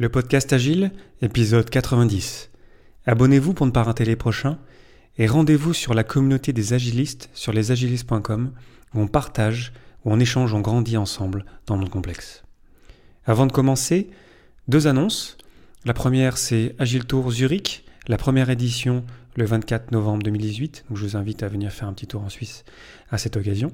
le 0.00 0.08
podcast 0.08 0.50
Agile, 0.54 0.92
épisode 1.20 1.68
90. 1.68 2.48
Abonnez-vous 3.04 3.52
pour 3.52 3.66
ne 3.66 3.70
pas 3.70 3.82
rater 3.82 4.06
les 4.06 4.16
prochains 4.16 4.58
et 5.18 5.26
rendez-vous 5.26 5.74
sur 5.74 5.92
la 5.92 6.04
communauté 6.04 6.54
des 6.54 6.72
agilistes 6.72 7.28
sur 7.34 7.52
lesagilistes.com 7.52 8.50
où 8.94 8.98
on 8.98 9.08
partage, 9.08 9.74
où 10.06 10.10
on 10.10 10.18
échange, 10.18 10.54
on 10.54 10.62
grandit 10.62 10.96
ensemble 10.96 11.44
dans 11.66 11.74
le 11.74 11.82
monde 11.82 11.90
complexe. 11.90 12.44
Avant 13.26 13.44
de 13.44 13.52
commencer, 13.52 14.08
deux 14.68 14.86
annonces. 14.86 15.36
La 15.84 15.92
première, 15.92 16.38
c'est 16.38 16.74
Agile 16.78 17.04
Tour 17.04 17.30
Zurich, 17.30 17.84
la 18.08 18.16
première 18.16 18.48
édition 18.48 19.04
le 19.36 19.44
24 19.44 19.92
novembre 19.92 20.22
2018. 20.22 20.86
Donc 20.88 20.96
je 20.96 21.04
vous 21.04 21.16
invite 21.18 21.42
à 21.42 21.48
venir 21.48 21.70
faire 21.72 21.88
un 21.88 21.92
petit 21.92 22.06
tour 22.06 22.22
en 22.22 22.30
Suisse 22.30 22.64
à 23.10 23.18
cette 23.18 23.36
occasion. 23.36 23.70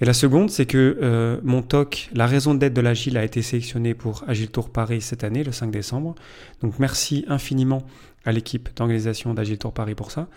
Et 0.00 0.04
la 0.04 0.14
seconde, 0.14 0.50
c'est 0.50 0.66
que 0.66 0.98
euh, 1.02 1.38
mon 1.42 1.62
talk, 1.62 2.10
la 2.12 2.26
raison 2.26 2.54
d'être 2.54 2.74
de 2.74 2.80
l'Agile, 2.80 3.16
a 3.16 3.24
été 3.24 3.42
sélectionné 3.42 3.94
pour 3.94 4.24
Agile 4.26 4.50
Tour 4.50 4.70
Paris 4.70 5.00
cette 5.00 5.24
année, 5.24 5.44
le 5.44 5.52
5 5.52 5.70
décembre. 5.70 6.14
Donc 6.62 6.78
merci 6.78 7.24
infiniment 7.28 7.82
à 8.24 8.32
l'équipe 8.32 8.68
d'organisation 8.76 9.34
d'Agile 9.34 9.58
Tour 9.58 9.72
Paris 9.72 9.94
pour 9.94 10.10
ça. 10.10 10.28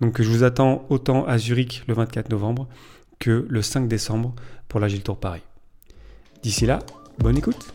Donc 0.00 0.20
je 0.20 0.28
vous 0.28 0.42
attends 0.42 0.84
autant 0.90 1.24
à 1.24 1.38
Zurich 1.38 1.82
le 1.86 1.94
24 1.94 2.30
novembre 2.30 2.68
que 3.18 3.46
le 3.48 3.62
5 3.62 3.88
décembre 3.88 4.34
pour 4.68 4.80
l'Agile 4.80 5.02
Tour 5.02 5.18
Paris. 5.18 5.42
D'ici 6.42 6.66
là, 6.66 6.80
bonne 7.18 7.38
écoute 7.38 7.74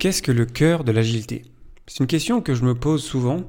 Qu'est-ce 0.00 0.22
que 0.22 0.32
le 0.32 0.46
cœur 0.46 0.82
de 0.82 0.92
l'agilité? 0.92 1.42
C'est 1.86 2.00
une 2.00 2.06
question 2.06 2.40
que 2.40 2.54
je 2.54 2.64
me 2.64 2.74
pose 2.74 3.04
souvent. 3.04 3.36
Vous 3.36 3.44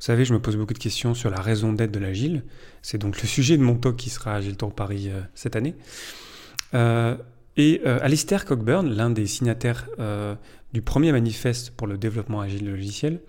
savez, 0.00 0.26
je 0.26 0.34
me 0.34 0.38
pose 0.38 0.54
beaucoup 0.54 0.74
de 0.74 0.78
questions 0.78 1.14
sur 1.14 1.30
la 1.30 1.40
raison 1.40 1.72
d'être 1.72 1.92
de 1.92 1.98
l'agile. 1.98 2.44
C'est 2.82 2.98
donc 2.98 3.22
le 3.22 3.26
sujet 3.26 3.56
de 3.56 3.62
mon 3.62 3.74
talk 3.74 3.96
qui 3.96 4.10
sera 4.10 4.34
Agile 4.34 4.58
Tour 4.58 4.74
Paris 4.74 5.08
euh, 5.08 5.22
cette 5.34 5.56
année. 5.56 5.74
Euh, 6.74 7.16
et 7.56 7.80
euh, 7.86 8.00
Alistair 8.02 8.44
Cockburn, 8.44 8.86
l'un 8.86 9.08
des 9.08 9.26
signataires 9.26 9.88
du 10.74 10.82
premier 10.82 11.10
manifeste 11.10 11.70
pour 11.70 11.86
le 11.86 11.96
développement 11.96 12.42
agile 12.42 12.66
de 12.66 12.70
logiciel, 12.70 13.22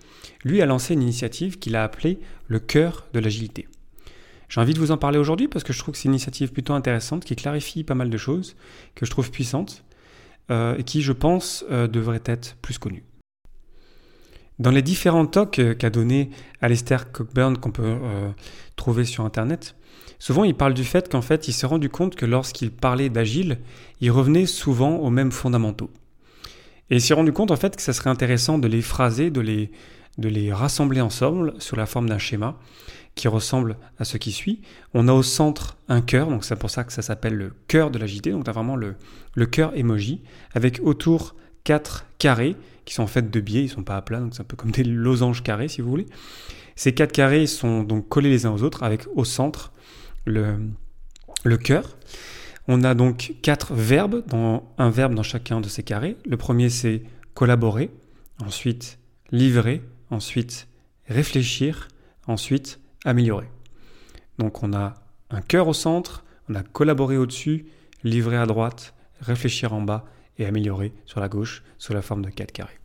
lui 0.44 0.60
a 0.60 0.66
lancé 0.66 0.92
une 0.92 1.02
initiative 1.02 1.58
qu'il 1.58 1.76
a 1.76 1.82
appelée 1.82 2.18
le 2.46 2.58
cœur 2.58 3.06
de 3.14 3.20
l'agilité. 3.20 3.68
J'ai 4.50 4.60
envie 4.60 4.74
de 4.74 4.80
vous 4.80 4.90
en 4.90 4.98
parler 4.98 5.18
aujourd'hui 5.18 5.48
parce 5.48 5.64
que 5.64 5.72
je 5.72 5.78
trouve 5.78 5.92
que 5.92 5.98
c'est 5.98 6.08
une 6.08 6.12
initiative 6.12 6.52
plutôt 6.52 6.74
intéressante 6.74 7.24
qui 7.24 7.36
clarifie 7.36 7.84
pas 7.84 7.94
mal 7.94 8.10
de 8.10 8.18
choses, 8.18 8.54
que 8.94 9.06
je 9.06 9.10
trouve 9.10 9.30
puissante 9.30 9.82
et 10.50 10.84
qui, 10.84 11.02
je 11.02 11.12
pense, 11.12 11.64
euh, 11.70 11.88
devrait 11.88 12.22
être 12.24 12.56
plus 12.62 12.78
connu. 12.78 13.04
Dans 14.58 14.70
les 14.70 14.82
différents 14.82 15.26
talks 15.26 15.58
euh, 15.58 15.74
qu'a 15.74 15.90
donné 15.90 16.30
Alistair 16.60 17.12
Cockburn 17.12 17.58
qu'on 17.58 17.72
peut 17.72 17.96
trouver 18.76 19.04
sur 19.04 19.24
Internet, 19.24 19.76
souvent 20.18 20.44
il 20.44 20.54
parle 20.54 20.74
du 20.74 20.84
fait 20.84 21.10
qu'en 21.10 21.22
fait 21.22 21.48
il 21.48 21.52
s'est 21.52 21.66
rendu 21.66 21.88
compte 21.88 22.14
que 22.14 22.26
lorsqu'il 22.26 22.70
parlait 22.70 23.10
d'agile, 23.10 23.58
il 24.00 24.10
revenait 24.10 24.46
souvent 24.46 24.96
aux 24.96 25.10
mêmes 25.10 25.32
fondamentaux. 25.32 25.90
Et 26.90 26.96
il 26.96 27.00
s'est 27.00 27.14
rendu 27.14 27.32
compte 27.32 27.50
en 27.50 27.56
fait 27.56 27.76
que 27.76 27.82
ça 27.82 27.92
serait 27.92 28.10
intéressant 28.10 28.58
de 28.58 28.68
les 28.68 28.82
phraser, 28.82 29.30
de 29.30 29.40
les, 29.40 29.70
de 30.18 30.28
les 30.28 30.52
rassembler 30.52 31.00
ensemble 31.00 31.54
sous 31.58 31.76
la 31.76 31.86
forme 31.86 32.08
d'un 32.08 32.18
schéma 32.18 32.58
qui 33.16 33.28
ressemble 33.28 33.76
à 33.98 34.04
ce 34.04 34.18
qui 34.18 34.30
suit. 34.30 34.60
On 34.94 35.08
a 35.08 35.12
au 35.12 35.22
centre 35.22 35.78
un 35.88 36.02
cœur, 36.02 36.28
donc 36.28 36.44
c'est 36.44 36.56
pour 36.56 36.70
ça 36.70 36.84
que 36.84 36.92
ça 36.92 37.02
s'appelle 37.02 37.34
le 37.34 37.52
cœur 37.66 37.90
de 37.90 37.98
la 37.98 38.06
JT, 38.06 38.30
donc 38.30 38.44
tu 38.44 38.50
as 38.50 38.52
vraiment 38.52 38.76
le, 38.76 38.94
cœur 39.46 39.76
emoji, 39.76 40.22
avec 40.54 40.80
autour 40.82 41.34
quatre 41.64 42.06
carrés 42.18 42.56
qui 42.84 42.94
sont 42.94 43.02
en 43.02 43.08
fait 43.08 43.30
de 43.30 43.40
biais, 43.40 43.64
ils 43.64 43.68
sont 43.68 43.82
pas 43.82 43.96
à 43.96 44.02
plat, 44.02 44.20
donc 44.20 44.34
c'est 44.34 44.42
un 44.42 44.44
peu 44.44 44.56
comme 44.56 44.70
des 44.70 44.84
losanges 44.84 45.42
carrés 45.42 45.68
si 45.68 45.80
vous 45.80 45.88
voulez. 45.88 46.06
Ces 46.76 46.92
quatre 46.92 47.10
carrés 47.10 47.46
sont 47.46 47.82
donc 47.82 48.08
collés 48.08 48.30
les 48.30 48.44
uns 48.46 48.52
aux 48.52 48.62
autres 48.62 48.82
avec 48.82 49.06
au 49.14 49.24
centre 49.24 49.72
le, 50.26 50.58
le 51.42 51.56
cœur. 51.56 51.96
On 52.68 52.84
a 52.84 52.94
donc 52.94 53.34
quatre 53.42 53.72
verbes, 53.72 54.24
dans, 54.26 54.74
un 54.76 54.90
verbe 54.90 55.14
dans 55.14 55.22
chacun 55.22 55.60
de 55.60 55.68
ces 55.68 55.82
carrés. 55.82 56.16
Le 56.26 56.36
premier 56.36 56.68
c'est 56.68 57.02
collaborer, 57.34 57.90
ensuite 58.44 58.98
livrer, 59.32 59.82
ensuite 60.10 60.68
réfléchir, 61.08 61.88
ensuite 62.26 62.80
améliorer. 63.04 63.48
Donc 64.38 64.62
on 64.62 64.72
a 64.72 64.94
un 65.30 65.40
cœur 65.40 65.68
au 65.68 65.72
centre, 65.72 66.24
on 66.48 66.54
a 66.54 66.62
collaboré 66.62 67.16
au-dessus, 67.16 67.66
livré 68.04 68.36
à 68.36 68.46
droite, 68.46 68.94
réfléchir 69.20 69.72
en 69.72 69.82
bas 69.82 70.04
et 70.38 70.46
améliorer 70.46 70.92
sur 71.06 71.20
la 71.20 71.28
gauche 71.28 71.62
sous 71.78 71.92
la 71.92 72.02
forme 72.02 72.22
de 72.22 72.30
4 72.30 72.52
carrés. 72.52 72.78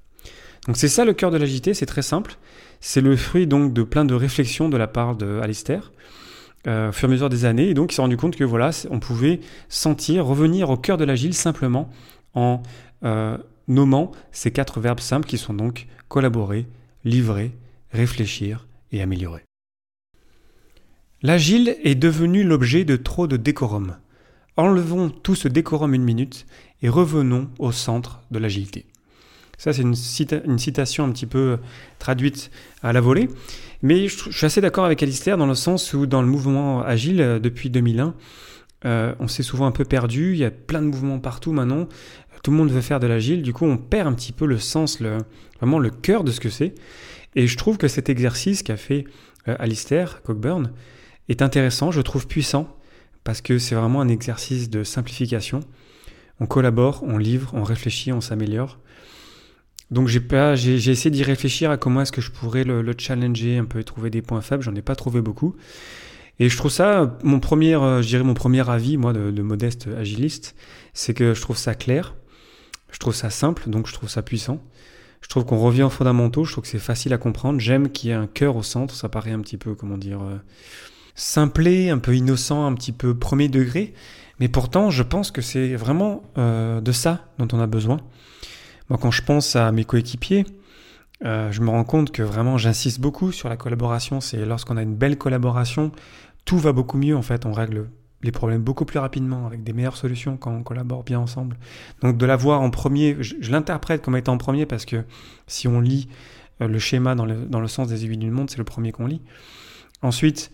Donc 0.67 0.77
c'est 0.77 0.89
ça 0.89 1.05
le 1.05 1.13
cœur 1.13 1.31
de 1.31 1.37
l'agité, 1.37 1.73
c'est 1.73 1.85
très 1.85 2.01
simple. 2.01 2.37
C'est 2.79 3.01
le 3.01 3.15
fruit 3.15 3.47
donc 3.47 3.73
de 3.73 3.83
plein 3.83 4.05
de 4.05 4.13
réflexions 4.13 4.69
de 4.69 4.77
la 4.77 4.87
part 4.87 5.15
de 5.15 5.41
euh, 6.67 6.89
au 6.89 6.91
fur 6.91 7.07
et 7.07 7.11
à 7.11 7.11
mesure 7.11 7.29
des 7.29 7.45
années. 7.45 7.69
Et 7.69 7.73
donc 7.73 7.91
il 7.91 7.95
s'est 7.95 8.01
rendu 8.01 8.17
compte 8.17 8.35
que 8.35 8.43
voilà, 8.43 8.69
on 8.89 8.99
pouvait 8.99 9.39
sentir, 9.69 10.25
revenir 10.25 10.69
au 10.69 10.77
cœur 10.77 10.97
de 10.97 11.03
l'agile 11.03 11.33
simplement 11.33 11.89
en 12.33 12.61
euh, 13.03 13.37
nommant 13.67 14.11
ces 14.31 14.51
quatre 14.51 14.79
verbes 14.79 14.99
simples 14.99 15.27
qui 15.27 15.37
sont 15.37 15.53
donc 15.53 15.87
collaborer, 16.07 16.67
livrer, 17.03 17.51
réfléchir 17.91 18.67
et 18.91 19.01
améliorer. 19.01 19.43
L'agile 21.23 21.77
est 21.83 21.95
devenu 21.95 22.43
l'objet 22.43 22.83
de 22.83 22.95
trop 22.95 23.27
de 23.27 23.37
décorum. 23.37 23.97
Enlevons 24.57 25.09
tout 25.09 25.35
ce 25.35 25.47
décorum 25.47 25.93
une 25.93 26.03
minute 26.03 26.45
et 26.81 26.89
revenons 26.89 27.49
au 27.59 27.71
centre 27.71 28.21
de 28.31 28.39
l'agilité. 28.39 28.85
Ça, 29.57 29.73
c'est 29.73 29.83
une, 29.83 29.93
citation 29.93 31.03
un 31.03 31.11
petit 31.11 31.27
peu 31.27 31.59
traduite 31.99 32.49
à 32.81 32.93
la 32.93 33.01
volée. 33.01 33.29
Mais 33.83 34.07
je, 34.07 34.31
suis 34.31 34.45
assez 34.47 34.59
d'accord 34.59 34.85
avec 34.85 35.03
Alistair 35.03 35.37
dans 35.37 35.45
le 35.45 35.53
sens 35.53 35.93
où 35.93 36.07
dans 36.07 36.23
le 36.23 36.27
mouvement 36.27 36.81
agile, 36.81 37.21
euh, 37.21 37.39
depuis 37.39 37.69
2001, 37.69 38.15
euh, 38.85 39.13
on 39.19 39.27
s'est 39.27 39.43
souvent 39.43 39.67
un 39.67 39.71
peu 39.71 39.85
perdu. 39.85 40.31
Il 40.33 40.39
y 40.39 40.45
a 40.45 40.49
plein 40.49 40.81
de 40.81 40.87
mouvements 40.87 41.19
partout 41.19 41.51
maintenant. 41.51 41.87
Tout 42.43 42.51
le 42.51 42.57
monde 42.57 42.71
veut 42.71 42.81
faire 42.81 42.99
de 42.99 43.07
l'agile. 43.07 43.41
Du 43.43 43.53
coup, 43.53 43.65
on 43.65 43.77
perd 43.77 44.07
un 44.07 44.13
petit 44.13 44.31
peu 44.31 44.45
le 44.45 44.57
sens, 44.57 44.99
le, 44.99 45.19
vraiment 45.59 45.79
le 45.79 45.89
cœur 45.89 46.23
de 46.23 46.31
ce 46.31 46.39
que 46.39 46.49
c'est. 46.49 46.73
Et 47.35 47.47
je 47.47 47.57
trouve 47.57 47.77
que 47.77 47.87
cet 47.87 48.09
exercice 48.09 48.63
qu'a 48.63 48.77
fait 48.77 49.05
euh, 49.47 49.55
Alistair 49.59 50.21
Cockburn, 50.23 50.71
est 51.29 51.41
intéressant, 51.41 51.91
je 51.91 52.01
trouve 52.01 52.27
puissant, 52.27 52.75
parce 53.23 53.41
que 53.41 53.57
c'est 53.57 53.75
vraiment 53.75 54.01
un 54.01 54.07
exercice 54.07 54.69
de 54.69 54.83
simplification. 54.83 55.61
On 56.39 56.45
collabore, 56.45 57.03
on 57.03 57.17
livre, 57.17 57.51
on 57.53 57.63
réfléchit, 57.63 58.11
on 58.11 58.21
s'améliore. 58.21 58.79
Donc 59.89 60.07
j'ai 60.07 60.19
pas, 60.19 60.55
j'ai, 60.55 60.75
essayé 60.89 61.11
d'y 61.11 61.23
réfléchir 61.23 61.69
à 61.69 61.77
comment 61.77 62.01
est-ce 62.01 62.11
que 62.11 62.21
je 62.21 62.31
pourrais 62.31 62.63
le, 62.63 62.93
challenger, 62.97 63.57
un 63.57 63.65
peu 63.65 63.79
et 63.79 63.83
trouver 63.83 64.09
des 64.09 64.21
points 64.21 64.41
faibles. 64.41 64.63
J'en 64.63 64.75
ai 64.75 64.81
pas 64.81 64.95
trouvé 64.95 65.21
beaucoup. 65.21 65.55
Et 66.39 66.49
je 66.49 66.57
trouve 66.57 66.71
ça, 66.71 67.17
mon 67.23 67.39
premier, 67.39 67.75
euh, 67.75 68.01
je 68.01 68.07
dirais 68.07 68.23
mon 68.23 68.33
premier 68.33 68.67
avis, 68.69 68.97
moi, 68.97 69.13
de, 69.13 69.31
de 69.31 69.41
modeste 69.41 69.87
agiliste, 69.97 70.55
c'est 70.93 71.13
que 71.13 71.33
je 71.33 71.41
trouve 71.41 71.57
ça 71.57 71.75
clair, 71.75 72.15
je 72.91 72.99
trouve 72.99 73.15
ça 73.15 73.29
simple, 73.29 73.69
donc 73.69 73.87
je 73.87 73.93
trouve 73.93 74.09
ça 74.09 74.21
puissant. 74.21 74.59
Je 75.21 75.27
trouve 75.27 75.45
qu'on 75.45 75.59
revient 75.59 75.83
aux 75.83 75.89
fondamentaux, 75.89 76.45
je 76.45 76.51
trouve 76.51 76.63
que 76.63 76.69
c'est 76.69 76.79
facile 76.79 77.13
à 77.13 77.17
comprendre. 77.17 77.59
J'aime 77.59 77.89
qu'il 77.89 78.09
y 78.09 78.13
ait 78.13 78.15
un 78.15 78.27
cœur 78.27 78.55
au 78.55 78.63
centre, 78.63 78.95
ça 78.95 79.07
paraît 79.07 79.31
un 79.31 79.39
petit 79.39 79.57
peu, 79.57 79.75
comment 79.75 79.97
dire, 79.97 80.21
euh, 80.21 80.37
simplé, 81.15 81.89
un 81.89 81.99
peu 81.99 82.15
innocent, 82.15 82.65
un 82.65 82.73
petit 82.73 82.91
peu 82.91 83.17
premier 83.17 83.47
degré. 83.47 83.93
Mais 84.39 84.47
pourtant, 84.47 84.89
je 84.89 85.03
pense 85.03 85.29
que 85.29 85.41
c'est 85.41 85.75
vraiment 85.75 86.23
euh, 86.37 86.81
de 86.81 86.91
ça 86.91 87.27
dont 87.37 87.47
on 87.53 87.59
a 87.59 87.67
besoin. 87.67 87.97
Moi, 88.89 88.97
quand 88.99 89.11
je 89.11 89.21
pense 89.21 89.55
à 89.55 89.71
mes 89.71 89.85
coéquipiers, 89.85 90.45
euh, 91.23 91.51
je 91.51 91.61
me 91.61 91.69
rends 91.69 91.83
compte 91.83 92.11
que 92.11 92.23
vraiment 92.23 92.57
j'insiste 92.57 92.99
beaucoup 92.99 93.31
sur 93.31 93.47
la 93.47 93.57
collaboration. 93.57 94.19
C'est 94.21 94.43
lorsqu'on 94.45 94.77
a 94.77 94.81
une 94.81 94.95
belle 94.95 95.17
collaboration, 95.17 95.91
tout 96.45 96.57
va 96.57 96.73
beaucoup 96.73 96.97
mieux 96.97 97.15
en 97.15 97.21
fait. 97.21 97.45
On 97.45 97.53
règle 97.53 97.89
les 98.23 98.31
problèmes 98.31 98.61
beaucoup 98.61 98.85
plus 98.85 98.99
rapidement 98.99 99.45
avec 99.47 99.63
des 99.63 99.73
meilleures 99.73 99.97
solutions 99.97 100.37
quand 100.37 100.51
on 100.51 100.63
collabore 100.63 101.03
bien 101.03 101.19
ensemble. 101.19 101.57
Donc 102.01 102.17
de 102.17 102.25
l'avoir 102.25 102.61
en 102.61 102.69
premier, 102.69 103.17
je, 103.19 103.35
l'interprète 103.51 104.01
comme 104.01 104.15
étant 104.15 104.33
en 104.33 104.37
premier 104.37 104.65
parce 104.65 104.85
que 104.85 105.03
si 105.47 105.67
on 105.67 105.79
lit 105.79 106.07
euh, 106.61 106.67
le 106.67 106.79
schéma 106.79 107.15
dans 107.15 107.25
le, 107.25 107.45
dans 107.45 107.59
le 107.59 107.67
sens 107.67 107.87
des 107.87 108.05
aiguilles 108.05 108.17
du 108.17 108.31
monde, 108.31 108.49
c'est 108.49 108.57
le 108.57 108.63
premier 108.63 108.91
qu'on 108.91 109.07
lit. 109.07 109.21
Ensuite, 110.01 110.51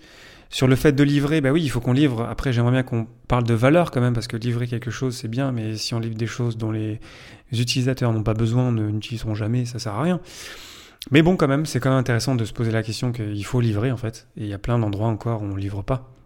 sur 0.50 0.68
le 0.68 0.76
fait 0.76 0.94
de 0.94 1.04
livrer, 1.04 1.42
bah 1.42 1.52
oui, 1.52 1.62
il 1.62 1.70
faut 1.70 1.82
qu'on 1.82 1.94
livre. 1.94 2.24
Après, 2.24 2.54
j'aimerais 2.54 2.72
bien 2.72 2.84
qu'on 2.84 3.08
parle 3.28 3.44
de 3.44 3.54
valeur 3.54 3.92
quand 3.92 4.00
même, 4.00 4.14
parce 4.14 4.28
que 4.28 4.38
livrer 4.38 4.68
quelque 4.68 4.92
chose, 4.92 5.16
c'est 5.16 5.28
bien, 5.28 5.52
mais 5.52 5.76
si 5.76 5.94
on 5.94 6.00
livre 6.00 6.16
des 6.16 6.28
choses 6.28 6.58
dont 6.58 6.72
les 6.72 7.00
utilisateurs 7.52 8.14
n'ont 8.14 8.24
pas 8.24 8.34
besoin, 8.34 8.72
ne 8.72 8.90
n'utiliseront 8.90 9.36
jamais, 9.36 9.66
ça 9.66 9.80
sert 9.80 9.94
à 9.94 10.02
rien. 10.02 10.22
Mais 11.12 11.22
bon, 11.22 11.36
quand 11.36 11.48
même, 11.48 11.66
c'est 11.66 11.80
quand 11.80 11.90
même 11.90 12.00
intéressant 12.00 12.36
de 12.36 12.46
se 12.46 12.54
poser 12.54 12.72
la 12.72 12.84
question 12.84 13.12
qu'il 13.12 13.46
faut 13.46 13.60
livrer, 13.60 13.92
en 13.92 13.98
fait. 13.98 14.28
Et 14.38 14.44
il 14.44 14.48
y 14.48 14.54
a 14.54 14.58
plein 14.58 14.80
d'endroits 14.80 15.08
encore 15.08 15.42
où 15.42 15.46
on 15.46 15.56
ne 15.56 15.60
livre 15.60 15.82
pas. 15.82 16.17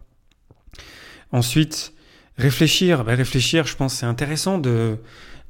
Ensuite, 1.32 1.92
Réfléchir, 2.38 3.04
bah, 3.04 3.14
réfléchir, 3.14 3.66
je 3.66 3.76
pense 3.76 3.94
c'est 3.94 4.06
intéressant 4.06 4.58
de, 4.58 4.96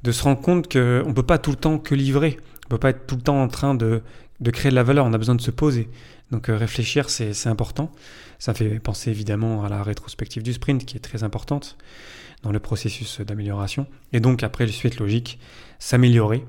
de 0.03 0.11
se 0.11 0.23
rendre 0.23 0.41
compte 0.41 0.71
qu'on 0.71 0.79
ne 1.07 1.13
peut 1.13 1.23
pas 1.23 1.37
tout 1.37 1.51
le 1.51 1.57
temps 1.57 1.77
que 1.79 1.95
livrer. 1.95 2.37
On 2.39 2.65
ne 2.65 2.69
peut 2.69 2.77
pas 2.77 2.89
être 2.89 3.07
tout 3.07 3.15
le 3.15 3.21
temps 3.21 3.41
en 3.41 3.47
train 3.47 3.73
de, 3.73 4.01
de 4.41 4.51
créer 4.51 4.69
de 4.69 4.75
la 4.75 4.83
valeur, 4.83 5.05
on 5.05 5.13
a 5.13 5.17
besoin 5.17 5.35
de 5.35 5.41
se 5.41 5.51
poser. 5.51 5.89
Donc 6.31 6.49
euh, 6.49 6.57
réfléchir, 6.57 7.09
c'est 7.09 7.47
important. 7.47 7.91
Ça 8.39 8.53
fait 8.53 8.79
penser 8.79 9.11
évidemment 9.11 9.63
à 9.63 9.69
la 9.69 9.81
rétrospective 9.81 10.43
du 10.43 10.53
sprint 10.53 10.85
qui 10.85 10.97
est 10.97 10.99
très 10.99 11.23
importante 11.23 11.77
dans 12.41 12.51
le 12.51 12.59
processus 12.59 13.21
d'amélioration. 13.21 13.87
Et 14.11 14.19
donc 14.19 14.43
après, 14.43 14.67
suite 14.67 14.99
logique, 14.99 15.39
s'améliorer. 15.79 16.43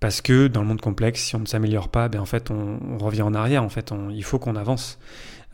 Parce 0.00 0.20
que 0.20 0.46
dans 0.46 0.62
le 0.62 0.68
monde 0.68 0.80
complexe, 0.80 1.22
si 1.22 1.36
on 1.36 1.40
ne 1.40 1.46
s'améliore 1.46 1.88
pas, 1.88 2.08
ben 2.08 2.20
en 2.20 2.24
fait, 2.24 2.50
on, 2.50 2.98
revient 2.98 3.22
en 3.22 3.34
arrière. 3.34 3.64
En 3.64 3.68
fait, 3.68 3.92
il 4.10 4.22
faut 4.22 4.38
qu'on 4.38 4.54
avance. 4.54 4.98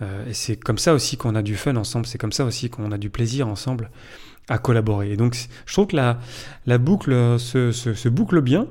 Euh, 0.03 0.27
et 0.27 0.35
c'est 0.35 0.57
comme 0.57 0.79
ça 0.79 0.95
aussi 0.95 1.17
qu'on 1.17 1.35
a 1.35 1.43
du 1.43 1.57
fun 1.57 1.77
ensemble. 1.77 2.07
C'est 2.07 2.19
comme 2.19 2.33
ça 2.33 2.45
aussi 2.45 2.71
qu'on 2.71 2.93
a 2.93 2.99
du 2.99 3.11
plaisir 3.11 3.49
ensemble 3.49 3.91
à 4.49 4.59
collaborer. 4.59 5.13
Et 5.13 5.17
donc, 5.17 5.37
je 5.67 5.73
trouve 5.73 5.87
que 5.87 5.97
la, 5.97 6.79
boucle 6.79 7.39
se, 7.39 8.09
boucle 8.09 8.41
bien. 8.41 8.69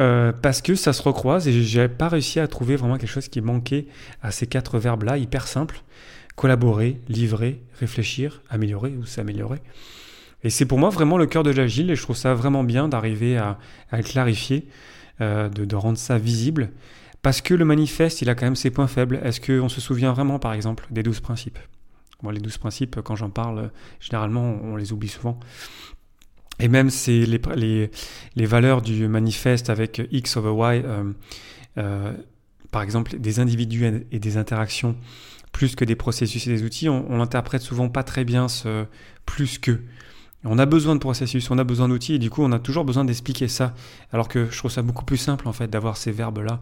Euh, 0.00 0.32
parce 0.32 0.62
que 0.62 0.74
ça 0.74 0.94
se 0.94 1.02
recroise 1.02 1.46
et 1.46 1.62
j'ai 1.62 1.86
pas 1.86 2.08
réussi 2.08 2.40
à 2.40 2.48
trouver 2.48 2.76
vraiment 2.76 2.96
quelque 2.96 3.10
chose 3.10 3.28
qui 3.28 3.42
manquait 3.42 3.86
à 4.22 4.30
ces 4.30 4.46
quatre 4.46 4.78
verbes-là, 4.78 5.18
hyper 5.18 5.46
simples. 5.46 5.82
Collaborer, 6.34 6.98
livrer, 7.08 7.62
réfléchir, 7.78 8.40
améliorer 8.48 8.96
ou 8.96 9.04
s'améliorer. 9.04 9.60
Et 10.44 10.50
c'est 10.50 10.64
pour 10.64 10.78
moi 10.78 10.88
vraiment 10.90 11.18
le 11.18 11.26
cœur 11.26 11.42
de 11.42 11.50
l'agile 11.50 11.90
et 11.90 11.94
je 11.94 12.02
trouve 12.02 12.16
ça 12.16 12.34
vraiment 12.34 12.64
bien 12.64 12.88
d'arriver 12.88 13.36
à, 13.36 13.58
clarifier, 14.02 14.66
euh, 15.20 15.48
de, 15.48 15.76
rendre 15.76 15.98
ça 15.98 16.18
visible. 16.18 16.70
Parce 17.22 17.40
que 17.40 17.54
le 17.54 17.64
manifeste, 17.64 18.20
il 18.20 18.28
a 18.28 18.34
quand 18.34 18.46
même 18.46 18.56
ses 18.56 18.70
points 18.70 18.88
faibles. 18.88 19.20
Est-ce 19.22 19.40
qu'on 19.40 19.68
se 19.68 19.80
souvient 19.80 20.12
vraiment, 20.12 20.38
par 20.38 20.52
exemple, 20.52 20.86
des 20.90 21.02
douze 21.02 21.20
principes? 21.20 21.58
Les 22.30 22.40
douze 22.40 22.58
principes, 22.58 23.00
quand 23.02 23.16
j'en 23.16 23.30
parle, 23.30 23.70
généralement, 23.98 24.56
on 24.62 24.76
les 24.76 24.92
oublie 24.92 25.08
souvent. 25.08 25.40
Et 26.60 26.68
même 26.68 26.90
les, 27.08 27.26
les, 27.26 27.90
les, 28.36 28.46
valeurs 28.46 28.82
du 28.82 29.08
manifeste 29.08 29.70
avec 29.70 30.00
X 30.12 30.36
over 30.36 30.52
Y, 30.52 30.84
euh, 30.84 31.12
euh, 31.78 32.12
par 32.70 32.82
exemple, 32.82 33.18
des 33.18 33.40
individus 33.40 34.06
et 34.12 34.18
des 34.20 34.36
interactions, 34.36 34.96
plus 35.50 35.74
que 35.74 35.84
des 35.84 35.96
processus 35.96 36.46
et 36.46 36.50
des 36.50 36.62
outils, 36.62 36.88
on, 36.88 37.16
l'interprète 37.16 37.62
souvent 37.62 37.88
pas 37.88 38.04
très 38.04 38.24
bien 38.24 38.48
ce 38.48 38.84
plus 39.26 39.58
que. 39.58 39.80
On 40.44 40.58
a 40.58 40.66
besoin 40.66 40.94
de 40.94 41.00
processus, 41.00 41.50
on 41.50 41.58
a 41.58 41.64
besoin 41.64 41.88
d'outils, 41.88 42.14
et 42.14 42.18
du 42.18 42.30
coup, 42.30 42.42
on 42.42 42.52
a 42.52 42.58
toujours 42.58 42.84
besoin 42.84 43.04
d'expliquer 43.04 43.48
ça. 43.48 43.74
Alors 44.12 44.28
que 44.28 44.48
je 44.50 44.56
trouve 44.56 44.70
ça 44.70 44.82
beaucoup 44.82 45.04
plus 45.04 45.16
simple, 45.16 45.48
en 45.48 45.52
fait, 45.52 45.68
d'avoir 45.68 45.96
ces 45.96 46.12
verbes-là. 46.12 46.60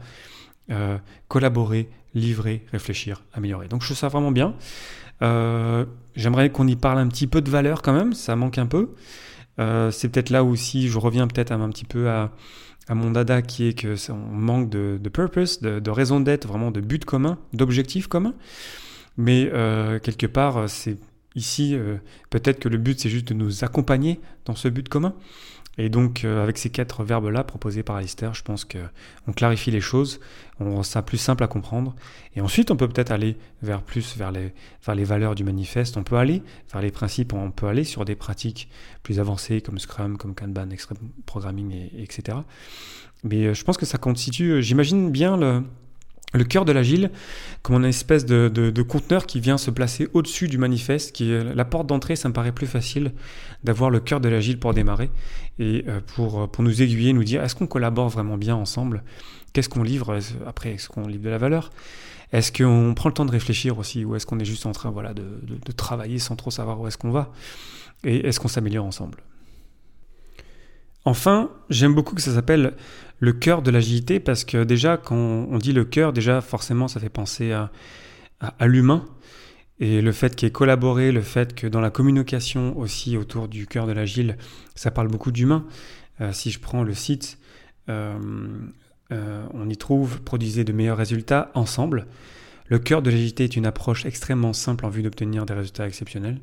Euh, 0.70 0.98
collaborer, 1.26 1.88
livrer, 2.14 2.64
réfléchir, 2.70 3.24
améliorer. 3.32 3.66
Donc 3.66 3.82
je 3.82 3.88
trouve 3.88 3.96
ça 3.96 4.06
vraiment 4.08 4.30
bien. 4.30 4.54
Euh, 5.22 5.84
j'aimerais 6.14 6.50
qu'on 6.50 6.66
y 6.68 6.76
parle 6.76 6.98
un 6.98 7.08
petit 7.08 7.26
peu 7.26 7.40
de 7.40 7.50
valeur 7.50 7.82
quand 7.82 7.92
même, 7.92 8.12
ça 8.12 8.36
manque 8.36 8.58
un 8.58 8.66
peu. 8.66 8.90
Euh, 9.58 9.90
c'est 9.90 10.08
peut-être 10.08 10.30
là 10.30 10.44
aussi, 10.44 10.88
je 10.88 10.98
reviens 10.98 11.26
peut-être 11.26 11.50
un, 11.50 11.68
petit 11.70 11.84
peu 11.84 12.08
à, 12.08 12.30
mon 12.88 13.10
dada 13.10 13.42
qui 13.42 13.66
est 13.66 13.72
que 13.72 13.96
on 14.12 14.14
manque 14.14 14.70
de, 14.70 15.08
purpose, 15.12 15.60
de, 15.60 15.90
raison 15.90 16.20
d'être, 16.20 16.46
vraiment 16.46 16.70
de 16.70 16.80
but 16.80 17.04
commun, 17.04 17.38
d'objectif 17.52 18.06
commun. 18.06 18.34
Mais 19.16 19.50
quelque 20.02 20.26
part, 20.26 20.68
c'est 20.68 20.98
Ici, 21.36 21.76
peut-être 22.30 22.58
que 22.58 22.68
le 22.68 22.76
but, 22.76 22.98
c'est 22.98 23.08
juste 23.08 23.28
de 23.28 23.34
nous 23.34 23.62
accompagner 23.62 24.18
dans 24.46 24.56
ce 24.56 24.66
but 24.66 24.88
commun. 24.88 25.14
Et 25.78 25.88
donc, 25.88 26.24
euh, 26.24 26.42
avec 26.42 26.58
ces 26.58 26.68
quatre 26.68 27.04
verbes-là 27.04 27.44
proposés 27.44 27.82
par 27.82 27.96
Alistair, 27.96 28.34
je 28.34 28.42
pense 28.42 28.64
qu'on 28.64 29.32
clarifie 29.32 29.70
les 29.70 29.80
choses, 29.80 30.20
on 30.58 30.74
rend 30.74 30.82
ça 30.82 31.00
plus 31.00 31.16
simple 31.16 31.44
à 31.44 31.46
comprendre. 31.46 31.94
Et 32.34 32.40
ensuite, 32.40 32.70
on 32.70 32.76
peut 32.76 32.88
peut-être 32.88 33.10
aller 33.10 33.36
vers 33.62 33.82
plus 33.82 34.16
vers 34.16 34.32
les, 34.32 34.52
vers 34.84 34.94
les 34.94 35.04
valeurs 35.04 35.34
du 35.34 35.44
manifeste. 35.44 35.96
On 35.96 36.02
peut 36.02 36.16
aller 36.16 36.42
vers 36.72 36.82
les 36.82 36.90
principes, 36.90 37.32
on 37.32 37.50
peut 37.50 37.66
aller 37.66 37.84
sur 37.84 38.04
des 38.04 38.16
pratiques 38.16 38.68
plus 39.02 39.20
avancées 39.20 39.60
comme 39.60 39.78
Scrum, 39.78 40.18
comme 40.18 40.34
Kanban, 40.34 40.70
Extreme 40.70 40.98
Programming, 41.24 41.72
et, 41.72 42.02
etc. 42.02 42.38
Mais 43.22 43.46
euh, 43.46 43.54
je 43.54 43.64
pense 43.64 43.76
que 43.76 43.86
ça 43.86 43.98
constitue, 43.98 44.62
j'imagine 44.62 45.10
bien 45.10 45.36
le, 45.36 45.62
le 46.32 46.44
cœur 46.44 46.64
de 46.64 46.72
l'agile 46.72 47.10
comme 47.62 47.76
une 47.76 47.84
espèce 47.84 48.24
de, 48.24 48.82
conteneur 48.82 49.26
qui 49.26 49.40
vient 49.40 49.58
se 49.58 49.70
placer 49.70 50.08
au-dessus 50.14 50.48
du 50.48 50.58
manifeste, 50.58 51.12
qui 51.12 51.32
est 51.32 51.54
la 51.54 51.64
porte 51.64 51.86
d'entrée, 51.86 52.16
ça 52.16 52.28
me 52.28 52.34
paraît 52.34 52.52
plus 52.52 52.66
facile 52.66 53.12
d'avoir 53.64 53.90
le 53.90 54.00
cœur 54.00 54.20
de 54.20 54.28
l'agile 54.28 54.58
pour 54.58 54.74
démarrer 54.74 55.10
et 55.58 55.84
euh, 55.88 56.00
pour, 56.14 56.50
pour 56.50 56.64
nous 56.64 56.82
aiguiller, 56.82 57.12
nous 57.12 57.24
dire 57.24 57.42
est-ce 57.42 57.54
qu'on 57.54 57.66
collabore 57.66 58.08
vraiment 58.08 58.36
bien 58.36 58.54
ensemble? 58.54 59.02
Qu'est-ce 59.52 59.68
qu'on 59.68 59.82
livre? 59.82 60.18
Après, 60.46 60.74
est-ce 60.74 60.88
qu'on 60.88 61.06
livre 61.06 61.24
de 61.24 61.30
la 61.30 61.38
valeur? 61.38 61.70
Est-ce 62.32 62.52
qu'on 62.52 62.94
prend 62.94 63.08
le 63.08 63.14
temps 63.14 63.24
de 63.24 63.32
réfléchir 63.32 63.78
aussi? 63.78 64.04
Ou 64.04 64.14
est-ce 64.14 64.24
qu'on 64.24 64.38
est 64.38 64.44
juste 64.44 64.66
en 64.66 64.72
train 64.72 64.90
voilà, 64.90 65.12
de, 65.12 65.24
de 65.64 65.72
travailler 65.72 66.20
sans 66.20 66.36
trop 66.36 66.52
savoir 66.52 66.80
où 66.80 66.86
est-ce 66.86 66.96
qu'on 66.96 67.10
va? 67.10 67.32
Et 68.04 68.28
est-ce 68.28 68.38
qu'on 68.38 68.48
s'améliore 68.48 68.86
ensemble? 68.86 69.18
Enfin, 71.04 71.50
j'aime 71.70 71.94
beaucoup 71.94 72.14
que 72.14 72.20
ça 72.20 72.34
s'appelle 72.34 72.74
le 73.20 73.32
cœur 73.32 73.62
de 73.62 73.70
l'agilité 73.70 74.20
parce 74.20 74.44
que 74.44 74.64
déjà, 74.64 74.96
quand 74.96 75.16
on 75.16 75.58
dit 75.58 75.72
le 75.72 75.84
cœur, 75.84 76.12
déjà 76.12 76.40
forcément, 76.40 76.88
ça 76.88 77.00
fait 77.00 77.08
penser 77.08 77.52
à, 77.52 77.70
l'humain. 78.66 79.06
Et 79.78 80.02
le 80.02 80.12
fait 80.12 80.36
qu'il 80.36 80.46
ait 80.48 80.52
collaboré, 80.52 81.10
le 81.10 81.22
fait 81.22 81.54
que 81.54 81.66
dans 81.66 81.80
la 81.80 81.90
communication 81.90 82.76
aussi 82.78 83.16
autour 83.16 83.48
du 83.48 83.66
cœur 83.66 83.86
de 83.86 83.92
l'agile, 83.92 84.36
ça 84.74 84.90
parle 84.90 85.08
beaucoup 85.08 85.32
d'humain. 85.32 85.64
Euh, 86.20 86.32
si 86.32 86.50
je 86.50 86.60
prends 86.60 86.82
le 86.82 86.92
site, 86.92 87.38
euh, 87.88 88.18
euh, 89.12 89.46
on 89.54 89.68
y 89.68 89.76
trouve 89.76 90.20
produisez 90.20 90.64
de 90.64 90.72
meilleurs 90.72 90.98
résultats 90.98 91.50
ensemble. 91.54 92.06
Le 92.66 92.78
cœur 92.78 93.02
de 93.02 93.10
l'agilité 93.10 93.44
est 93.44 93.56
une 93.56 93.66
approche 93.66 94.04
extrêmement 94.06 94.52
simple 94.52 94.84
en 94.84 94.90
vue 94.90 95.02
d'obtenir 95.02 95.46
des 95.46 95.54
résultats 95.54 95.86
exceptionnels. 95.86 96.40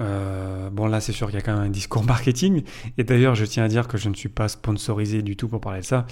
Euh, 0.00 0.70
bon 0.70 0.86
là 0.86 1.00
c'est 1.00 1.12
sûr 1.12 1.26
qu'il 1.26 1.34
y 1.34 1.38
a 1.38 1.42
quand 1.42 1.54
même 1.54 1.64
un 1.64 1.70
discours 1.70 2.04
marketing 2.06 2.62
et 2.98 3.02
d'ailleurs 3.02 3.34
je 3.34 3.44
tiens 3.44 3.64
à 3.64 3.68
dire 3.68 3.88
que 3.88 3.98
je 3.98 4.08
ne 4.08 4.14
suis 4.14 4.28
pas 4.28 4.46
sponsorisé 4.46 5.22
du 5.22 5.36
tout 5.36 5.48
pour 5.48 5.60
parler 5.60 5.80
de 5.80 5.84
ça. 5.84 6.06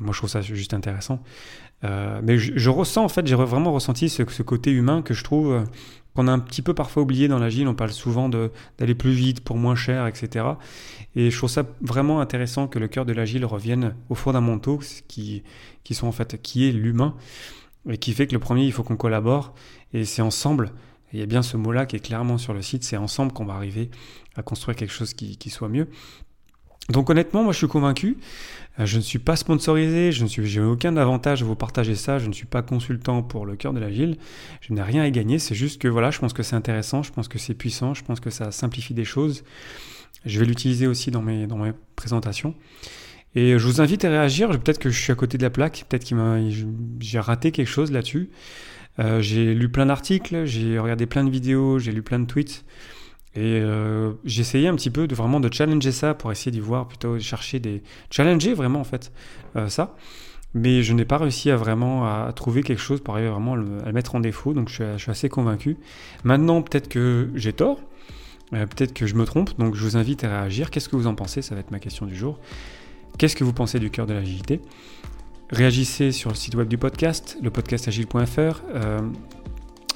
Moi 0.00 0.12
je 0.12 0.18
trouve 0.18 0.30
ça 0.30 0.40
juste 0.40 0.74
intéressant. 0.74 1.22
Euh, 1.84 2.20
mais 2.22 2.38
je, 2.38 2.70
ressens 2.70 3.04
en 3.04 3.08
fait, 3.08 3.26
j'ai 3.26 3.34
vraiment 3.34 3.72
ressenti 3.72 4.08
ce, 4.08 4.22
côté 4.42 4.70
humain 4.70 5.02
que 5.02 5.12
je 5.12 5.22
trouve 5.22 5.52
euh, 5.52 5.64
qu'on 6.14 6.26
a 6.26 6.32
un 6.32 6.38
petit 6.38 6.62
peu 6.62 6.72
parfois 6.72 7.02
oublié 7.02 7.28
dans 7.28 7.38
l'agile. 7.38 7.68
On 7.68 7.74
parle 7.74 7.92
souvent 7.92 8.28
d'aller 8.30 8.94
plus 8.94 9.12
vite 9.12 9.40
pour 9.40 9.56
moins 9.56 9.74
cher, 9.74 10.06
etc. 10.06 10.46
Et 11.14 11.30
je 11.30 11.36
trouve 11.36 11.50
ça 11.50 11.64
vraiment 11.82 12.20
intéressant 12.20 12.66
que 12.66 12.78
le 12.78 12.88
cœur 12.88 13.04
de 13.04 13.12
l'agile 13.12 13.44
revienne 13.44 13.94
aux 14.08 14.14
fondamentaux 14.14 14.80
qui, 15.06 15.42
qui 15.84 15.94
sont 15.94 16.06
en 16.06 16.12
fait 16.12 16.40
qui 16.40 16.68
est 16.68 16.72
l'humain 16.72 17.14
et 17.88 17.98
qui 17.98 18.12
fait 18.12 18.26
que 18.26 18.32
le 18.32 18.40
premier 18.40 18.64
il 18.64 18.72
faut 18.72 18.82
qu'on 18.82 18.96
collabore 18.96 19.54
et 19.92 20.04
c'est 20.04 20.22
ensemble 20.22 20.72
il 21.12 21.20
y 21.20 21.22
a 21.22 21.26
bien 21.26 21.42
ce 21.42 21.56
mot-là 21.56 21.86
qui 21.86 21.96
est 21.96 22.00
clairement 22.00 22.38
sur 22.38 22.52
le 22.52 22.62
site, 22.62 22.84
c'est 22.84 22.96
ensemble 22.96 23.32
qu'on 23.32 23.44
va 23.44 23.54
arriver 23.54 23.90
à 24.36 24.42
construire 24.42 24.76
quelque 24.76 24.92
chose 24.92 25.14
qui, 25.14 25.50
soit 25.50 25.68
mieux. 25.68 25.88
Donc 26.90 27.10
honnêtement, 27.10 27.42
moi 27.42 27.52
je 27.52 27.58
suis 27.58 27.68
convaincu. 27.68 28.18
Euh, 28.78 28.86
je 28.86 28.98
ne 28.98 29.02
suis 29.02 29.18
pas 29.18 29.34
sponsorisé, 29.34 30.12
je 30.12 30.24
j'ai 30.26 30.60
aucun 30.60 30.96
avantage 30.96 31.42
à 31.42 31.44
vous 31.44 31.56
partager 31.56 31.96
ça. 31.96 32.18
Je 32.18 32.28
ne 32.28 32.32
suis 32.32 32.46
pas 32.46 32.62
consultant 32.62 33.22
pour 33.22 33.44
le 33.44 33.56
cœur 33.56 33.72
de 33.72 33.80
la 33.80 33.88
ville. 33.88 34.18
Je 34.60 34.72
n'ai 34.72 34.82
rien 34.82 35.02
à 35.02 35.10
gagner. 35.10 35.38
C'est 35.38 35.54
juste 35.56 35.80
que 35.80 35.88
voilà, 35.88 36.10
je 36.10 36.20
pense 36.20 36.32
que 36.32 36.44
c'est 36.44 36.54
intéressant, 36.54 37.02
je 37.02 37.12
pense 37.12 37.26
que 37.26 37.38
c'est 37.38 37.54
puissant, 37.54 37.94
je 37.94 38.04
pense 38.04 38.20
que 38.20 38.30
ça 38.30 38.52
simplifie 38.52 38.94
des 38.94 39.04
choses. 39.04 39.42
Je 40.24 40.38
vais 40.38 40.46
l'utiliser 40.46 40.86
aussi 40.86 41.10
dans 41.10 41.22
mes, 41.22 41.46
dans 41.46 41.58
mes 41.58 41.72
présentations. 41.96 42.54
Et 43.34 43.58
je 43.58 43.66
vous 43.66 43.80
invite 43.80 44.04
à 44.04 44.08
réagir. 44.08 44.48
Peut-être 44.48 44.78
que 44.78 44.90
je 44.90 45.00
suis 45.00 45.12
à 45.12 45.14
côté 45.14 45.38
de 45.38 45.42
la 45.42 45.50
plaque, 45.50 45.84
peut-être 45.88 46.08
que 46.08 46.50
j'ai 47.00 47.20
raté 47.20 47.52
quelque 47.52 47.68
chose 47.68 47.92
là-dessus. 47.92 48.30
Euh, 48.98 49.20
j'ai 49.20 49.54
lu 49.54 49.68
plein 49.68 49.86
d'articles, 49.86 50.44
j'ai 50.46 50.78
regardé 50.78 51.06
plein 51.06 51.24
de 51.24 51.30
vidéos, 51.30 51.78
j'ai 51.78 51.92
lu 51.92 52.02
plein 52.02 52.18
de 52.18 52.26
tweets. 52.26 52.64
Et 53.34 53.60
euh, 53.60 54.12
j'ai 54.24 54.40
essayé 54.40 54.66
un 54.66 54.74
petit 54.74 54.90
peu 54.90 55.06
de 55.06 55.14
vraiment 55.14 55.40
de 55.40 55.52
challenger 55.52 55.92
ça 55.92 56.14
pour 56.14 56.32
essayer 56.32 56.50
d'y 56.50 56.60
voir, 56.60 56.88
plutôt 56.88 57.18
chercher 57.18 57.58
des... 57.60 57.82
Challenger 58.10 58.54
vraiment 58.54 58.80
en 58.80 58.84
fait 58.84 59.12
euh, 59.56 59.68
ça. 59.68 59.94
Mais 60.54 60.82
je 60.82 60.94
n'ai 60.94 61.04
pas 61.04 61.18
réussi 61.18 61.50
à 61.50 61.56
vraiment 61.56 62.06
à 62.06 62.32
trouver 62.34 62.62
quelque 62.62 62.80
chose 62.80 63.02
pour 63.02 63.14
arriver 63.14 63.28
vraiment 63.28 63.52
à 63.52 63.56
le, 63.56 63.92
mettre 63.92 64.14
en 64.14 64.20
défaut. 64.20 64.54
Donc 64.54 64.70
je 64.70 64.96
suis, 64.96 65.10
assez 65.10 65.28
convaincu. 65.28 65.76
Maintenant 66.24 66.62
peut-être 66.62 66.88
que 66.88 67.30
j'ai 67.34 67.52
tort. 67.52 67.78
peut-être 68.52 68.94
que 68.94 69.06
je 69.06 69.16
me 69.16 69.26
trompe. 69.26 69.58
Donc 69.58 69.74
je 69.74 69.84
vous 69.84 69.98
invite 69.98 70.24
à 70.24 70.40
réagir. 70.40 70.70
Qu'est-ce 70.70 70.88
que 70.88 70.96
vous 70.96 71.08
en 71.08 71.14
pensez? 71.14 71.42
Ça 71.42 71.54
va 71.54 71.60
être 71.60 71.72
ma 71.72 71.78
question 71.78 72.06
du 72.06 72.16
jour. 72.16 72.38
Qu'est-ce 73.18 73.36
que 73.36 73.44
vous 73.44 73.52
pensez 73.52 73.78
du 73.78 73.90
cœur 73.90 74.06
de 74.06 74.14
l'agilité? 74.14 74.62
Réagissez 75.50 76.10
sur 76.10 76.30
le 76.30 76.36
site 76.36 76.56
web 76.56 76.68
du 76.68 76.76
podcast, 76.76 77.38
le 77.40 77.50
podcastagile.fr, 77.50 78.62
euh, 78.74 79.00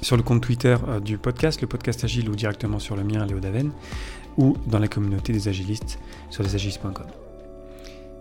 sur 0.01 0.17
le 0.17 0.23
compte 0.23 0.43
Twitter 0.43 0.77
euh, 0.87 1.01
du 1.01 1.19
podcast, 1.19 1.61
le 1.61 1.67
podcast 1.67 2.05
agile, 2.05 2.31
ou 2.31 2.37
directement 2.37 2.79
sur 2.79 2.97
le 2.97 3.03
mien, 3.03 3.27
Léo 3.27 3.41
Daven, 3.41 3.73
ou 4.37 4.57
dans 4.67 4.79
la 4.79 4.87
communauté 4.87 5.33
des 5.33 5.49
agilistes 5.49 5.99
sur 6.31 6.45
lesagilistes.com. 6.45 7.07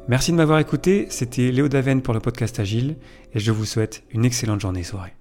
Merci 0.08 0.32
de 0.32 0.38
m'avoir 0.38 0.58
écouté, 0.58 1.06
c'était 1.12 1.52
Léo 1.52 1.68
Daven 1.68 2.02
pour 2.02 2.16
le 2.16 2.20
podcast 2.20 2.60
Agile, 2.60 2.96
et 3.36 3.40
je 3.40 3.52
vous 3.52 3.66
souhaite 3.66 4.04
une 4.10 4.26
excellente 4.26 4.60
journée 4.60 4.80
et 4.80 4.84
soirée. 4.84 5.19